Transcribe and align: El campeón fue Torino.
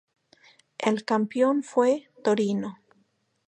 El 0.79 1.05
campeón 1.05 1.61
fue 1.61 2.09
Torino. 2.23 2.79